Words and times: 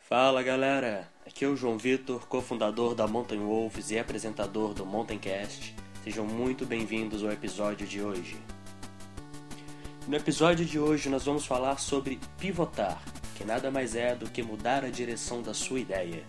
Fala 0.00 0.42
galera, 0.42 1.08
aqui 1.24 1.44
é 1.44 1.48
o 1.48 1.54
João 1.54 1.78
Vitor, 1.78 2.26
cofundador 2.26 2.96
da 2.96 3.06
Mountain 3.06 3.38
Wolves 3.38 3.92
e 3.92 3.98
apresentador 3.98 4.74
do 4.74 4.84
Mountaincast. 4.84 5.72
Sejam 6.02 6.26
muito 6.26 6.66
bem-vindos 6.66 7.22
ao 7.22 7.30
episódio 7.30 7.86
de 7.86 8.02
hoje. 8.02 8.36
No 10.08 10.16
episódio 10.16 10.64
de 10.64 10.80
hoje 10.80 11.08
nós 11.08 11.24
vamos 11.24 11.46
falar 11.46 11.78
sobre 11.78 12.18
pivotar, 12.38 13.00
que 13.36 13.44
nada 13.44 13.70
mais 13.70 13.94
é 13.94 14.16
do 14.16 14.28
que 14.28 14.42
mudar 14.42 14.84
a 14.84 14.90
direção 14.90 15.42
da 15.42 15.54
sua 15.54 15.78
ideia. 15.78 16.24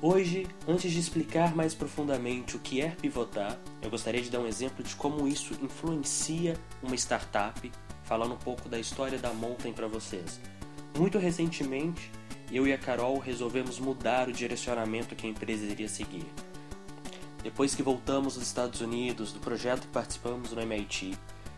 Hoje, 0.00 0.46
antes 0.66 0.92
de 0.92 0.98
explicar 0.98 1.54
mais 1.54 1.74
profundamente 1.74 2.56
o 2.56 2.60
que 2.60 2.80
é 2.80 2.88
pivotar, 2.90 3.58
eu 3.82 3.90
gostaria 3.90 4.22
de 4.22 4.30
dar 4.30 4.40
um 4.40 4.46
exemplo 4.46 4.82
de 4.82 4.94
como 4.94 5.28
isso 5.28 5.54
influencia 5.60 6.56
uma 6.82 6.94
startup, 6.94 7.70
falando 8.08 8.32
um 8.32 8.38
pouco 8.38 8.70
da 8.70 8.80
história 8.80 9.18
da 9.18 9.34
Mountain 9.34 9.74
para 9.74 9.86
vocês. 9.86 10.40
Muito 10.96 11.18
recentemente, 11.18 12.10
eu 12.50 12.66
e 12.66 12.72
a 12.72 12.78
Carol 12.78 13.18
resolvemos 13.18 13.78
mudar 13.78 14.28
o 14.28 14.32
direcionamento 14.32 15.14
que 15.14 15.26
a 15.26 15.30
empresa 15.30 15.66
iria 15.66 15.88
seguir. 15.88 16.24
Depois 17.42 17.74
que 17.74 17.82
voltamos 17.82 18.34
dos 18.34 18.44
Estados 18.44 18.80
Unidos, 18.80 19.30
do 19.30 19.38
projeto 19.38 19.82
que 19.82 19.88
participamos 19.88 20.52
no 20.52 20.62
MIT, 20.62 21.16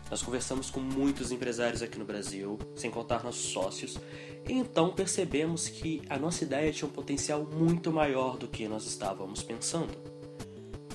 nós 0.09 0.21
conversamos 0.21 0.69
com 0.69 0.81
muitos 0.81 1.31
empresários 1.31 1.81
aqui 1.81 1.97
no 1.97 2.03
Brasil, 2.03 2.59
sem 2.75 2.91
contar 2.91 3.23
nossos 3.23 3.45
sócios, 3.45 3.97
e 4.45 4.51
então 4.51 4.91
percebemos 4.91 5.69
que 5.69 6.01
a 6.09 6.19
nossa 6.19 6.43
ideia 6.43 6.73
tinha 6.73 6.87
um 6.87 6.91
potencial 6.91 7.45
muito 7.45 7.93
maior 7.93 8.37
do 8.37 8.49
que 8.49 8.67
nós 8.67 8.85
estávamos 8.85 9.41
pensando. 9.41 9.97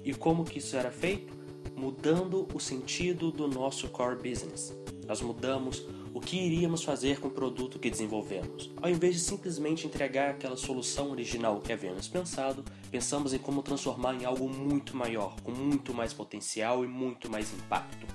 E 0.04 0.12
como 0.12 0.45
que 0.45 0.59
isso 0.59 0.77
era 0.77 0.91
feito? 0.91 1.34
Mudando 1.74 2.46
o 2.52 2.60
sentido 2.60 3.32
do 3.32 3.48
nosso 3.48 3.88
core 3.88 4.16
business. 4.16 4.73
Nós 5.06 5.20
mudamos 5.20 5.84
o 6.12 6.20
que 6.20 6.37
iríamos 6.37 6.83
fazer 6.83 7.20
com 7.20 7.28
o 7.28 7.30
produto 7.30 7.78
que 7.78 7.91
desenvolvemos. 7.91 8.70
Ao 8.80 8.91
invés 8.91 9.15
de 9.15 9.20
simplesmente 9.20 9.87
entregar 9.87 10.30
aquela 10.30 10.57
solução 10.57 11.10
original 11.10 11.60
que 11.60 11.73
havíamos 11.73 12.09
pensado, 12.09 12.65
pensamos 12.90 13.32
em 13.32 13.38
como 13.38 13.62
transformar 13.62 14.15
em 14.15 14.24
algo 14.24 14.49
muito 14.49 14.96
maior, 14.96 15.37
com 15.43 15.52
muito 15.52 15.95
mais 15.95 16.12
potencial 16.12 16.84
e 16.84 16.88
muito 16.88 17.30
mais 17.30 17.52
impacto. 17.52 18.07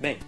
Bem, 0.00 0.18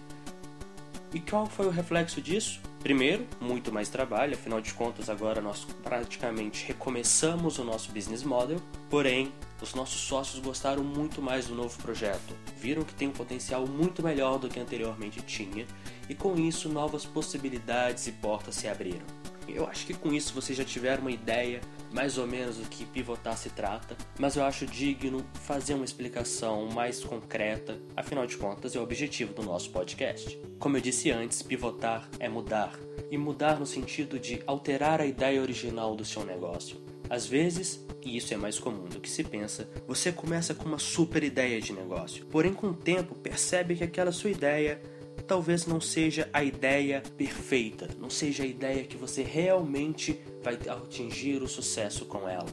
e 1.12 1.20
qual 1.20 1.46
foi 1.46 1.66
o 1.66 1.70
reflexo 1.70 2.20
disso? 2.20 2.60
Primeiro, 2.80 3.26
muito 3.40 3.70
mais 3.70 3.88
trabalho, 3.88 4.34
afinal 4.34 4.60
de 4.60 4.74
contas, 4.74 5.08
agora 5.08 5.40
nós 5.40 5.64
praticamente 5.84 6.66
recomeçamos 6.66 7.58
o 7.58 7.64
nosso 7.64 7.92
business 7.92 8.24
model, 8.24 8.60
porém, 8.90 9.32
os 9.60 9.72
nossos 9.74 10.00
sócios 10.00 10.40
gostaram 10.40 10.82
muito 10.82 11.22
mais 11.22 11.46
do 11.46 11.54
novo 11.54 11.80
projeto, 11.80 12.34
viram 12.58 12.82
que 12.82 12.94
tem 12.94 13.08
um 13.08 13.12
potencial 13.12 13.66
muito 13.66 14.02
melhor 14.02 14.38
do 14.38 14.48
que 14.48 14.58
anteriormente 14.58 15.22
tinha, 15.22 15.64
e 16.08 16.14
com 16.14 16.34
isso 16.34 16.68
novas 16.68 17.04
possibilidades 17.04 18.08
e 18.08 18.12
portas 18.12 18.56
se 18.56 18.66
abriram. 18.66 19.06
Eu 19.46 19.66
acho 19.68 19.86
que 19.86 19.94
com 19.94 20.12
isso 20.12 20.34
vocês 20.34 20.58
já 20.58 20.64
tiveram 20.64 21.02
uma 21.02 21.12
ideia 21.12 21.60
mais 21.92 22.18
ou 22.18 22.26
menos 22.26 22.56
do 22.56 22.68
que 22.68 22.84
pivotar 22.84 23.36
se 23.36 23.50
trata, 23.50 23.96
mas 24.18 24.36
eu 24.36 24.44
acho 24.44 24.66
digno 24.66 25.24
fazer 25.34 25.74
uma 25.74 25.84
explicação 25.84 26.66
mais 26.66 27.02
concreta, 27.04 27.78
afinal 27.96 28.26
de 28.26 28.36
contas 28.36 28.74
é 28.74 28.78
o 28.78 28.82
objetivo 28.82 29.32
do 29.34 29.42
nosso 29.42 29.70
podcast. 29.70 30.38
Como 30.58 30.76
eu 30.76 30.80
disse 30.80 31.10
antes, 31.10 31.42
pivotar 31.42 32.08
é 32.18 32.28
mudar, 32.28 32.78
e 33.10 33.18
mudar 33.18 33.58
no 33.58 33.66
sentido 33.66 34.18
de 34.18 34.42
alterar 34.46 35.00
a 35.00 35.06
ideia 35.06 35.40
original 35.40 35.94
do 35.94 36.04
seu 36.04 36.24
negócio. 36.24 36.80
Às 37.10 37.26
vezes, 37.26 37.84
e 38.04 38.16
isso 38.16 38.32
é 38.32 38.36
mais 38.36 38.58
comum 38.58 38.88
do 38.88 39.00
que 39.00 39.10
se 39.10 39.22
pensa, 39.22 39.68
você 39.86 40.10
começa 40.10 40.54
com 40.54 40.64
uma 40.64 40.78
super 40.78 41.22
ideia 41.22 41.60
de 41.60 41.72
negócio, 41.72 42.24
porém 42.26 42.54
com 42.54 42.68
o 42.68 42.74
tempo 42.74 43.14
percebe 43.14 43.76
que 43.76 43.84
aquela 43.84 44.12
sua 44.12 44.30
ideia 44.30 44.80
talvez 45.26 45.66
não 45.66 45.80
seja 45.80 46.28
a 46.32 46.42
ideia 46.42 47.02
perfeita, 47.16 47.88
não 47.98 48.10
seja 48.10 48.42
a 48.42 48.46
ideia 48.46 48.84
que 48.84 48.96
você 48.96 49.22
realmente 49.22 50.20
vai 50.42 50.58
atingir 50.68 51.42
o 51.42 51.48
sucesso 51.48 52.04
com 52.06 52.28
ela. 52.28 52.48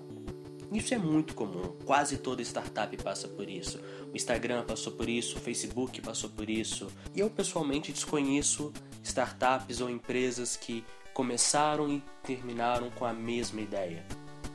Isso 0.72 0.94
é 0.94 1.00
muito 1.00 1.34
comum, 1.34 1.76
quase 1.84 2.18
toda 2.18 2.44
startup 2.44 2.96
passa 2.98 3.28
por 3.28 3.50
isso. 3.50 3.80
O 4.14 4.16
Instagram 4.16 4.64
passou 4.66 4.94
por 4.94 5.10
isso, 5.10 5.38
o 5.38 5.42
Facebook 5.42 6.00
passou 6.00 6.30
por 6.30 6.48
isso. 6.48 6.88
E 7.16 7.20
eu 7.20 7.30
pessoalmente 7.30 7.92
desconheço 7.92 8.72
startups 9.04 9.82
ou 9.82 9.90
empresas 9.90 10.56
que 10.56 10.84
começaram 11.12 11.92
e 11.92 12.04
terminaram 12.24 12.92
com 12.92 13.04
a 13.04 13.14
mesma 13.14 13.62
ideia. 13.62 14.06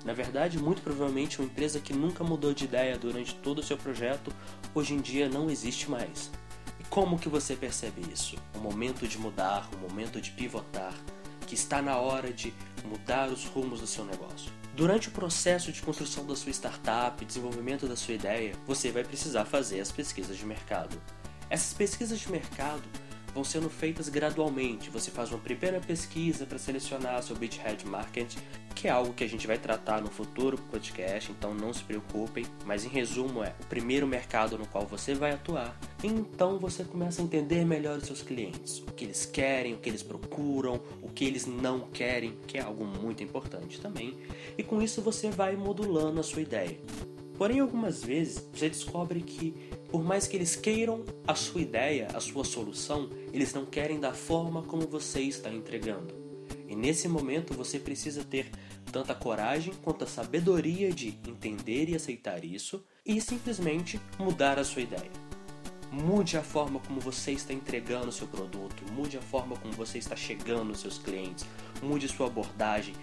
Na 0.04 0.12
verdade, 0.12 0.58
muito 0.58 0.82
provavelmente 0.82 1.40
uma 1.40 1.46
empresa 1.46 1.80
que 1.80 1.92
nunca 1.92 2.22
mudou 2.22 2.54
de 2.54 2.64
ideia 2.64 2.96
durante 2.96 3.34
todo 3.36 3.58
o 3.58 3.62
seu 3.62 3.76
projeto, 3.76 4.32
hoje 4.74 4.94
em 4.94 5.00
dia 5.00 5.28
não 5.28 5.50
existe 5.50 5.90
mais. 5.90 6.30
Como 6.90 7.18
que 7.18 7.28
você 7.28 7.56
percebe 7.56 8.02
isso? 8.12 8.36
O 8.54 8.58
momento 8.58 9.06
de 9.06 9.18
mudar, 9.18 9.68
o 9.74 9.78
momento 9.78 10.20
de 10.20 10.30
pivotar, 10.30 10.94
que 11.46 11.54
está 11.54 11.82
na 11.82 11.96
hora 11.96 12.32
de 12.32 12.54
mudar 12.84 13.28
os 13.28 13.44
rumos 13.46 13.80
do 13.80 13.86
seu 13.86 14.04
negócio. 14.04 14.52
Durante 14.74 15.08
o 15.08 15.12
processo 15.12 15.70
de 15.70 15.80
construção 15.82 16.26
da 16.26 16.34
sua 16.34 16.50
startup, 16.50 17.24
desenvolvimento 17.24 17.86
da 17.86 17.96
sua 17.96 18.14
ideia, 18.14 18.54
você 18.66 18.90
vai 18.90 19.04
precisar 19.04 19.44
fazer 19.44 19.80
as 19.80 19.92
pesquisas 19.92 20.36
de 20.36 20.44
mercado. 20.44 21.00
Essas 21.48 21.72
pesquisas 21.72 22.18
de 22.18 22.30
mercado 22.30 22.82
vão 23.34 23.42
sendo 23.42 23.68
feitas 23.68 24.08
gradualmente. 24.08 24.88
Você 24.90 25.10
faz 25.10 25.30
uma 25.30 25.40
primeira 25.40 25.80
pesquisa 25.80 26.46
para 26.46 26.58
selecionar 26.58 27.22
seu 27.22 27.34
beachhead 27.34 27.84
market, 27.86 28.36
que 28.74 28.86
é 28.86 28.90
algo 28.90 29.12
que 29.12 29.24
a 29.24 29.28
gente 29.28 29.46
vai 29.46 29.58
tratar 29.58 30.00
no 30.00 30.10
futuro 30.10 30.56
podcast, 30.70 31.32
então 31.32 31.52
não 31.52 31.72
se 31.72 31.82
preocupem. 31.82 32.46
Mas 32.64 32.84
em 32.84 32.88
resumo 32.88 33.42
é 33.42 33.54
o 33.60 33.66
primeiro 33.66 34.06
mercado 34.06 34.56
no 34.56 34.66
qual 34.66 34.86
você 34.86 35.14
vai 35.14 35.32
atuar. 35.32 35.78
Então 36.02 36.58
você 36.58 36.84
começa 36.84 37.20
a 37.20 37.24
entender 37.24 37.64
melhor 37.64 37.98
os 37.98 38.06
seus 38.06 38.22
clientes, 38.22 38.78
o 38.78 38.92
que 38.92 39.04
eles 39.04 39.26
querem, 39.26 39.74
o 39.74 39.78
que 39.78 39.88
eles 39.88 40.02
procuram, 40.02 40.80
o 41.02 41.08
que 41.08 41.24
eles 41.24 41.46
não 41.46 41.80
querem, 41.80 42.38
que 42.46 42.58
é 42.58 42.62
algo 42.62 42.84
muito 42.84 43.22
importante 43.22 43.80
também. 43.80 44.16
E 44.56 44.62
com 44.62 44.80
isso 44.80 45.02
você 45.02 45.30
vai 45.30 45.56
modulando 45.56 46.20
a 46.20 46.22
sua 46.22 46.42
ideia. 46.42 46.78
Porém, 47.36 47.58
algumas 47.58 48.02
vezes 48.02 48.48
você 48.52 48.68
descobre 48.68 49.20
que, 49.20 49.54
por 49.94 50.02
mais 50.02 50.26
que 50.26 50.36
eles 50.36 50.56
queiram 50.56 51.04
a 51.24 51.36
sua 51.36 51.60
ideia, 51.60 52.08
a 52.12 52.18
sua 52.18 52.42
solução, 52.42 53.08
eles 53.32 53.54
não 53.54 53.64
querem 53.64 54.00
da 54.00 54.12
forma 54.12 54.60
como 54.60 54.88
você 54.88 55.20
está 55.20 55.48
entregando. 55.48 56.12
E 56.66 56.74
nesse 56.74 57.06
momento 57.06 57.54
você 57.54 57.78
precisa 57.78 58.24
ter 58.24 58.50
tanta 58.90 59.14
coragem 59.14 59.72
quanto 59.84 60.02
a 60.02 60.06
sabedoria 60.08 60.92
de 60.92 61.16
entender 61.28 61.88
e 61.88 61.94
aceitar 61.94 62.44
isso 62.44 62.84
e 63.06 63.20
simplesmente 63.20 64.00
mudar 64.18 64.58
a 64.58 64.64
sua 64.64 64.82
ideia. 64.82 65.12
Mude 65.92 66.36
a 66.36 66.42
forma 66.42 66.80
como 66.80 66.98
você 66.98 67.30
está 67.30 67.52
entregando 67.52 68.08
o 68.08 68.12
seu 68.12 68.26
produto, 68.26 68.82
mude 68.90 69.16
a 69.16 69.22
forma 69.22 69.54
como 69.54 69.72
você 69.74 69.98
está 69.98 70.16
chegando 70.16 70.70
aos 70.70 70.80
seus 70.80 70.98
clientes, 70.98 71.46
mude 71.80 72.08
sua 72.08 72.26
abordagem, 72.26 72.96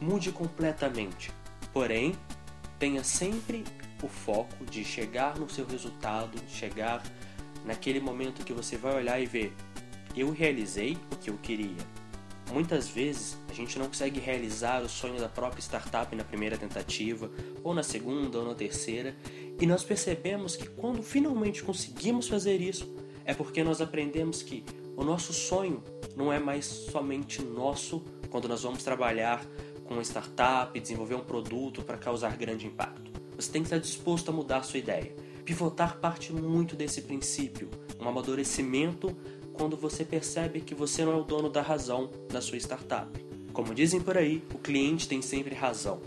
mude 0.00 0.32
completamente. 0.32 1.30
Porém, 1.72 2.16
tenha 2.80 3.04
sempre 3.04 3.62
o 4.02 4.08
foco 4.08 4.64
de 4.64 4.84
chegar 4.84 5.38
no 5.38 5.48
seu 5.48 5.64
resultado, 5.66 6.38
chegar 6.48 7.02
naquele 7.64 8.00
momento 8.00 8.44
que 8.44 8.52
você 8.52 8.76
vai 8.76 8.94
olhar 8.94 9.20
e 9.20 9.26
ver: 9.26 9.52
eu 10.16 10.30
realizei 10.30 10.98
o 11.10 11.16
que 11.16 11.30
eu 11.30 11.38
queria. 11.38 12.02
Muitas 12.52 12.88
vezes 12.88 13.38
a 13.48 13.54
gente 13.54 13.78
não 13.78 13.86
consegue 13.86 14.20
realizar 14.20 14.82
o 14.82 14.88
sonho 14.88 15.18
da 15.18 15.28
própria 15.28 15.62
startup 15.62 16.14
na 16.14 16.22
primeira 16.22 16.58
tentativa, 16.58 17.30
ou 17.62 17.72
na 17.72 17.82
segunda, 17.82 18.38
ou 18.38 18.46
na 18.46 18.54
terceira, 18.54 19.16
e 19.58 19.66
nós 19.66 19.82
percebemos 19.82 20.54
que 20.54 20.68
quando 20.68 21.02
finalmente 21.02 21.62
conseguimos 21.62 22.28
fazer 22.28 22.60
isso, 22.60 22.94
é 23.24 23.32
porque 23.32 23.64
nós 23.64 23.80
aprendemos 23.80 24.42
que 24.42 24.64
o 24.96 25.02
nosso 25.02 25.32
sonho 25.32 25.82
não 26.14 26.30
é 26.30 26.38
mais 26.38 26.66
somente 26.66 27.40
nosso 27.42 28.04
quando 28.28 28.48
nós 28.48 28.62
vamos 28.62 28.82
trabalhar 28.82 29.42
com 29.84 29.94
uma 29.94 30.02
startup, 30.02 30.78
desenvolver 30.78 31.14
um 31.14 31.24
produto 31.24 31.82
para 31.82 31.96
causar 31.96 32.36
grande 32.36 32.66
impacto. 32.66 33.11
Você 33.36 33.50
tem 33.50 33.62
que 33.62 33.66
estar 33.66 33.78
disposto 33.78 34.30
a 34.30 34.32
mudar 34.32 34.58
a 34.58 34.62
sua 34.62 34.78
ideia. 34.78 35.14
Pivotar 35.44 35.98
parte 35.98 36.32
muito 36.32 36.76
desse 36.76 37.02
princípio, 37.02 37.68
um 38.00 38.08
amadurecimento 38.08 39.16
quando 39.52 39.76
você 39.76 40.04
percebe 40.04 40.60
que 40.60 40.74
você 40.74 41.04
não 41.04 41.12
é 41.12 41.16
o 41.16 41.24
dono 41.24 41.50
da 41.50 41.62
razão 41.62 42.10
da 42.30 42.40
sua 42.40 42.58
startup. 42.58 43.10
Como 43.52 43.74
dizem 43.74 44.00
por 44.00 44.16
aí, 44.16 44.42
o 44.54 44.58
cliente 44.58 45.06
tem 45.06 45.20
sempre 45.20 45.54
razão. 45.54 46.00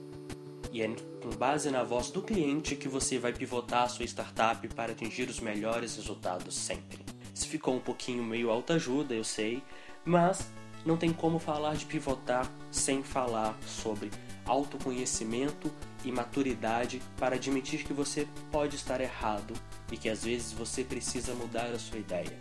E 0.71 0.81
é 0.81 0.89
com 1.21 1.29
base 1.29 1.69
na 1.69 1.83
voz 1.83 2.09
do 2.11 2.21
cliente 2.21 2.75
que 2.75 2.87
você 2.87 3.17
vai 3.17 3.31
pivotar 3.31 3.83
a 3.83 3.89
sua 3.89 4.05
startup 4.05 4.67
para 4.69 4.91
atingir 4.91 5.29
os 5.29 5.39
melhores 5.39 5.95
resultados 5.95 6.55
sempre. 6.55 6.99
Isso 7.33 7.47
ficou 7.47 7.75
um 7.75 7.79
pouquinho 7.79 8.23
meio 8.23 8.49
alta 8.49 8.75
ajuda, 8.75 9.13
eu 9.13 9.23
sei, 9.23 9.61
mas 10.03 10.47
não 10.85 10.97
tem 10.97 11.11
como 11.11 11.39
falar 11.39 11.75
de 11.75 11.85
pivotar 11.85 12.49
sem 12.71 13.03
falar 13.03 13.57
sobre 13.65 14.11
autoconhecimento 14.45 15.71
e 16.03 16.11
maturidade 16.11 17.01
para 17.17 17.35
admitir 17.35 17.83
que 17.83 17.93
você 17.93 18.27
pode 18.51 18.75
estar 18.75 19.01
errado 19.01 19.53
e 19.91 19.97
que 19.97 20.09
às 20.09 20.23
vezes 20.23 20.51
você 20.51 20.83
precisa 20.83 21.33
mudar 21.33 21.67
a 21.67 21.79
sua 21.79 21.97
ideia. 21.97 22.37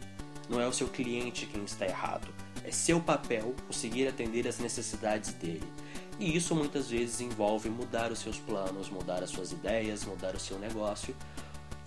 Não 0.48 0.60
é 0.60 0.66
o 0.66 0.72
seu 0.72 0.88
cliente 0.88 1.46
quem 1.46 1.64
está 1.64 1.86
errado, 1.86 2.28
é 2.62 2.70
seu 2.70 3.00
papel 3.00 3.54
conseguir 3.66 4.06
atender 4.06 4.46
às 4.46 4.58
necessidades 4.58 5.32
dele. 5.32 5.66
E 6.18 6.36
isso 6.36 6.54
muitas 6.54 6.90
vezes 6.90 7.20
envolve 7.20 7.68
mudar 7.68 8.12
os 8.12 8.20
seus 8.20 8.38
planos, 8.38 8.88
mudar 8.88 9.22
as 9.22 9.30
suas 9.30 9.52
ideias, 9.52 10.04
mudar 10.04 10.34
o 10.34 10.40
seu 10.40 10.58
negócio. 10.58 11.14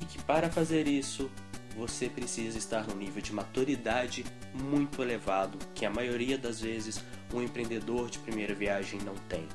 E 0.01 0.05
que 0.05 0.21
para 0.23 0.49
fazer 0.49 0.87
isso, 0.87 1.29
você 1.77 2.09
precisa 2.09 2.57
estar 2.57 2.87
num 2.87 2.95
nível 2.95 3.21
de 3.21 3.31
maturidade 3.31 4.25
muito 4.53 5.01
elevado 5.01 5.57
que 5.75 5.85
a 5.85 5.89
maioria 5.89 6.37
das 6.37 6.59
vezes 6.59 7.01
um 7.33 7.41
empreendedor 7.41 8.09
de 8.09 8.19
primeira 8.19 8.53
viagem 8.53 8.99
não 9.01 9.13
tem. 9.29 9.47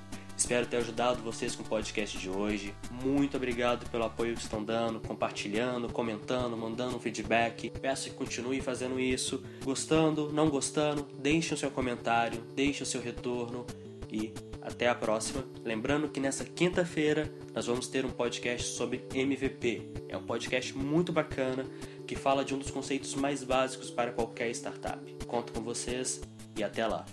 Espero 0.52 0.66
ter 0.66 0.76
ajudado 0.76 1.22
vocês 1.22 1.56
com 1.56 1.62
o 1.62 1.66
podcast 1.66 2.18
de 2.18 2.28
hoje. 2.28 2.74
Muito 2.90 3.38
obrigado 3.38 3.88
pelo 3.88 4.04
apoio 4.04 4.34
que 4.34 4.42
estão 4.42 4.62
dando, 4.62 5.00
compartilhando, 5.00 5.90
comentando, 5.90 6.54
mandando 6.58 6.94
um 6.94 7.00
feedback. 7.00 7.70
Peço 7.70 8.10
que 8.10 8.16
continue 8.16 8.60
fazendo 8.60 9.00
isso. 9.00 9.42
Gostando, 9.64 10.30
não 10.30 10.50
gostando, 10.50 11.08
deixe 11.18 11.54
o 11.54 11.56
seu 11.56 11.70
comentário, 11.70 12.38
deixe 12.54 12.82
o 12.82 12.86
seu 12.86 13.00
retorno 13.00 13.66
e 14.10 14.34
até 14.60 14.90
a 14.90 14.94
próxima. 14.94 15.42
Lembrando 15.64 16.10
que 16.10 16.20
nessa 16.20 16.44
quinta-feira 16.44 17.32
nós 17.54 17.64
vamos 17.64 17.88
ter 17.88 18.04
um 18.04 18.10
podcast 18.10 18.74
sobre 18.74 19.06
MVP. 19.14 19.80
É 20.06 20.18
um 20.18 20.22
podcast 20.22 20.76
muito 20.76 21.14
bacana 21.14 21.64
que 22.06 22.14
fala 22.14 22.44
de 22.44 22.54
um 22.54 22.58
dos 22.58 22.70
conceitos 22.70 23.14
mais 23.14 23.42
básicos 23.42 23.90
para 23.90 24.12
qualquer 24.12 24.50
startup. 24.50 25.00
Conto 25.26 25.50
com 25.54 25.62
vocês 25.62 26.20
e 26.54 26.62
até 26.62 26.86
lá. 26.86 27.06